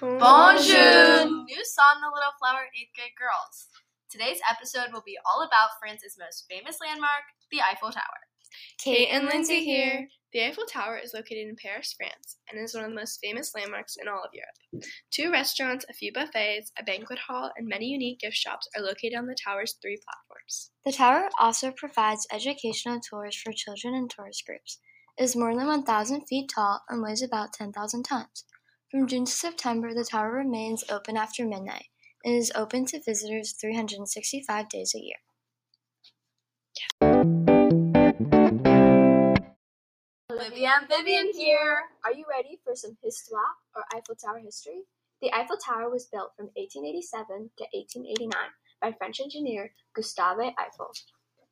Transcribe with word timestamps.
Bonjour! 0.00 1.26
New 1.26 1.64
song, 1.64 1.98
The 1.98 2.06
Little 2.14 2.38
Flower 2.38 2.70
8th 2.70 2.94
grade 2.94 3.18
girls. 3.18 3.66
Today's 4.08 4.38
episode 4.48 4.92
will 4.92 5.02
be 5.04 5.18
all 5.26 5.42
about 5.42 5.70
France's 5.80 6.16
most 6.16 6.46
famous 6.48 6.78
landmark, 6.80 7.26
the 7.50 7.58
Eiffel 7.60 7.90
Tower. 7.90 8.22
Kate 8.78 9.08
and 9.10 9.26
Lindsay 9.26 9.64
here. 9.64 10.06
The 10.32 10.46
Eiffel 10.46 10.66
Tower 10.66 10.98
is 11.02 11.14
located 11.14 11.48
in 11.48 11.56
Paris, 11.60 11.96
France, 11.98 12.36
and 12.48 12.62
is 12.62 12.74
one 12.74 12.84
of 12.84 12.90
the 12.90 12.94
most 12.94 13.18
famous 13.20 13.52
landmarks 13.56 13.96
in 14.00 14.06
all 14.06 14.22
of 14.22 14.30
Europe. 14.32 14.84
Two 15.10 15.32
restaurants, 15.32 15.84
a 15.90 15.94
few 15.94 16.12
buffets, 16.12 16.70
a 16.78 16.84
banquet 16.84 17.18
hall, 17.18 17.50
and 17.56 17.66
many 17.66 17.86
unique 17.86 18.20
gift 18.20 18.36
shops 18.36 18.68
are 18.76 18.82
located 18.82 19.16
on 19.18 19.26
the 19.26 19.34
tower's 19.34 19.74
three 19.82 19.98
platforms. 19.98 20.70
The 20.86 20.92
tower 20.92 21.28
also 21.40 21.72
provides 21.72 22.28
educational 22.32 23.00
tours 23.00 23.34
for 23.34 23.52
children 23.52 23.94
and 23.94 24.08
tourist 24.08 24.46
groups. 24.46 24.78
It 25.18 25.24
is 25.24 25.34
more 25.34 25.56
than 25.56 25.66
1,000 25.66 26.26
feet 26.28 26.52
tall 26.54 26.82
and 26.88 27.02
weighs 27.02 27.20
about 27.20 27.52
10,000 27.52 28.04
tons. 28.04 28.44
From 28.90 29.06
June 29.06 29.26
to 29.26 29.30
September, 29.32 29.92
the 29.92 30.02
tower 30.02 30.32
remains 30.32 30.82
open 30.88 31.18
after 31.18 31.44
midnight 31.44 31.88
and 32.24 32.34
is 32.34 32.50
open 32.54 32.86
to 32.86 33.02
visitors 33.04 33.52
365 33.52 34.66
days 34.70 34.94
a 34.94 34.98
year. 34.98 35.18
Olivia 40.32 40.70
and 40.80 40.88
Vivian 40.88 41.32
here. 41.34 41.80
Are 42.02 42.14
you 42.14 42.24
ready 42.30 42.60
for 42.64 42.74
some 42.74 42.96
histoire 43.04 43.42
or 43.76 43.84
Eiffel 43.94 44.14
Tower 44.14 44.38
history? 44.38 44.84
The 45.20 45.34
Eiffel 45.34 45.58
Tower 45.58 45.90
was 45.90 46.06
built 46.06 46.30
from 46.34 46.46
1887 46.56 47.50
to 47.58 47.64
1889 47.74 48.32
by 48.80 48.92
French 48.96 49.20
engineer 49.20 49.70
Gustave 49.94 50.54
Eiffel. 50.58 50.92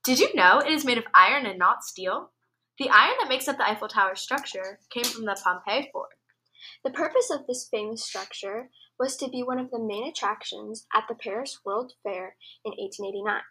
Did 0.04 0.20
you 0.20 0.34
know 0.34 0.60
it 0.60 0.72
is 0.72 0.86
made 0.86 0.96
of 0.96 1.04
iron 1.12 1.44
and 1.44 1.58
not 1.58 1.84
steel? 1.84 2.30
The 2.78 2.88
iron 2.88 3.16
that 3.20 3.28
makes 3.28 3.46
up 3.46 3.58
the 3.58 3.68
Eiffel 3.68 3.88
Tower 3.88 4.14
structure 4.14 4.78
came 4.88 5.04
from 5.04 5.26
the 5.26 5.38
Pompeii 5.44 5.90
fort. 5.92 6.15
The 6.84 6.90
purpose 6.90 7.30
of 7.30 7.46
this 7.46 7.68
famous 7.68 8.04
structure 8.04 8.70
was 8.98 9.16
to 9.16 9.28
be 9.28 9.42
one 9.42 9.58
of 9.58 9.70
the 9.70 9.78
main 9.78 10.08
attractions 10.08 10.86
at 10.94 11.04
the 11.08 11.14
Paris 11.14 11.60
World 11.64 11.92
Fair 12.02 12.36
in 12.64 12.72
1889. 12.72 13.42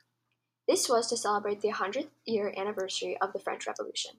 This 0.68 0.90
was 0.90 1.08
to 1.10 1.18
celebrate 1.18 1.62
the 1.62 1.72
100th 1.72 2.10
year 2.26 2.54
anniversary 2.58 3.18
of 3.22 3.34
the 3.34 3.40
French 3.40 3.68
Revolution. 3.68 4.12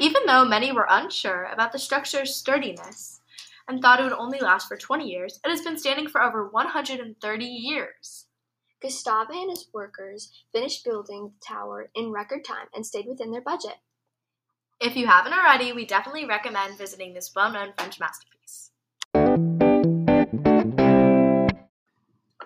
Even 0.00 0.26
though 0.26 0.44
many 0.44 0.72
were 0.72 0.86
unsure 0.88 1.44
about 1.44 1.72
the 1.72 1.78
structure's 1.78 2.34
sturdiness 2.34 3.20
and 3.68 3.80
thought 3.80 4.00
it 4.00 4.04
would 4.04 4.12
only 4.12 4.40
last 4.40 4.68
for 4.68 4.76
20 4.76 5.08
years, 5.08 5.40
it 5.44 5.50
has 5.50 5.62
been 5.62 5.78
standing 5.78 6.08
for 6.08 6.22
over 6.22 6.48
130 6.48 7.44
years. 7.44 8.26
Gustave 8.80 9.32
and 9.32 9.50
his 9.50 9.68
workers 9.72 10.44
finished 10.52 10.84
building 10.84 11.32
the 11.32 11.46
tower 11.46 11.90
in 11.94 12.10
record 12.10 12.44
time 12.44 12.68
and 12.74 12.86
stayed 12.86 13.06
within 13.06 13.30
their 13.30 13.40
budget. 13.40 13.76
If 14.80 14.94
you 14.96 15.08
haven't 15.08 15.32
already, 15.32 15.72
we 15.72 15.84
definitely 15.86 16.24
recommend 16.24 16.78
visiting 16.78 17.12
this 17.12 17.32
well 17.34 17.50
known 17.50 17.72
French 17.76 17.98
masterpiece. 17.98 18.70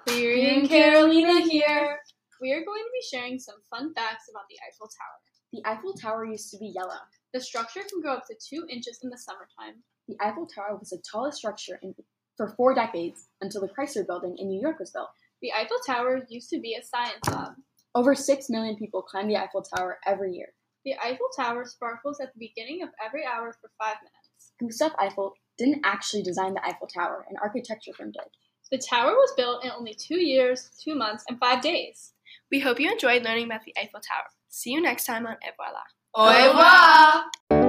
Cleary 0.07 0.49
and 0.49 0.67
Carolina 0.67 1.43
here. 1.43 1.99
We 2.41 2.53
are 2.53 2.65
going 2.65 2.81
to 2.81 2.91
be 2.91 3.07
sharing 3.11 3.39
some 3.39 3.57
fun 3.69 3.93
facts 3.93 4.31
about 4.31 4.45
the 4.49 4.57
Eiffel 4.67 4.89
Tower. 4.89 5.21
The 5.53 5.63
Eiffel 5.69 5.93
Tower 5.93 6.25
used 6.25 6.51
to 6.53 6.59
be 6.59 6.73
yellow. 6.75 7.01
The 7.35 7.41
structure 7.41 7.81
can 7.81 8.01
grow 8.01 8.15
up 8.15 8.27
to 8.29 8.35
two 8.35 8.67
inches 8.71 9.01
in 9.03 9.11
the 9.11 9.19
summertime. 9.19 9.83
The 10.09 10.17
Eiffel 10.23 10.47
Tower 10.47 10.79
was 10.79 10.89
the 10.89 11.03
tallest 11.13 11.37
structure 11.37 11.79
in, 11.83 11.95
for 12.39 12.55
four 12.57 12.75
decades 12.75 13.29
until 13.43 13.61
the 13.61 13.69
Chrysler 13.69 14.07
Building 14.07 14.37
in 14.39 14.49
New 14.49 14.61
York 14.61 14.79
was 14.79 14.91
built. 14.91 15.11
The 15.43 15.53
Eiffel 15.53 15.81
Tower 15.87 16.25
used 16.31 16.49
to 16.49 16.61
be 16.61 16.77
a 16.77 16.83
science 16.83 17.29
lab. 17.31 17.57
Over 17.95 18.15
six 18.15 18.49
million 18.49 18.77
people 18.77 19.03
climb 19.03 19.29
the 19.29 19.37
Eiffel 19.37 19.63
Tower 19.77 19.99
every 20.07 20.33
year. 20.33 20.49
The 20.85 20.95
Eiffel 21.03 21.29
Tower 21.37 21.65
sparkles 21.65 22.19
at 22.21 22.33
the 22.35 22.41
beginning 22.41 22.83
of 22.83 22.89
every 23.05 23.25
hour 23.25 23.53
for 23.61 23.71
five 23.79 23.97
minutes. 24.03 24.53
Gustave 24.61 24.95
Eiffel 24.99 25.35
didn't 25.57 25.83
actually 25.85 26.23
design 26.23 26.55
the 26.55 26.65
Eiffel 26.67 26.89
Tower, 26.89 27.25
an 27.31 27.37
architecture 27.43 27.93
firm 27.93 28.11
did. 28.11 28.25
The 28.71 28.79
tower 28.79 29.13
was 29.13 29.33
built 29.37 29.65
in 29.65 29.71
only 29.71 29.95
two 29.95 30.19
years, 30.19 30.71
two 30.83 30.95
months, 30.95 31.25
and 31.29 31.39
five 31.39 31.61
days. 31.61 32.15
We 32.51 32.61
hope 32.61 32.81
you 32.81 32.91
enjoyed 32.91 33.23
learning 33.23 33.45
about 33.47 33.65
the 33.65 33.75
Eiffel 33.79 34.01
Tower. 34.01 34.27
See 34.49 34.71
you 34.71 34.81
next 34.81 35.05
time 35.05 35.27
on 35.27 35.37
Et 35.43 35.55
Voilà. 35.59 35.83
Au 36.15 36.27
revoir! 36.27 37.62